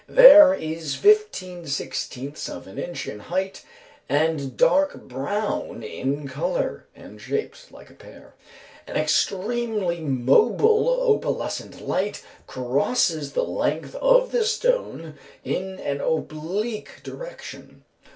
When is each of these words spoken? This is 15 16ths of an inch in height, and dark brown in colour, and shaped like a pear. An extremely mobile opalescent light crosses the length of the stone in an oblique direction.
This 0.07 0.59
is 0.59 0.95
15 0.95 1.65
16ths 1.65 2.49
of 2.49 2.65
an 2.65 2.79
inch 2.79 3.07
in 3.07 3.19
height, 3.19 3.63
and 4.09 4.57
dark 4.57 4.95
brown 5.03 5.83
in 5.83 6.27
colour, 6.27 6.87
and 6.95 7.21
shaped 7.21 7.71
like 7.71 7.91
a 7.91 7.93
pear. 7.93 8.33
An 8.87 8.95
extremely 8.95 9.99
mobile 9.99 10.89
opalescent 10.89 11.81
light 11.87 12.23
crosses 12.47 13.33
the 13.33 13.43
length 13.45 13.93
of 13.97 14.31
the 14.31 14.43
stone 14.43 15.19
in 15.43 15.77
an 15.79 16.01
oblique 16.01 17.03
direction. 17.03 17.83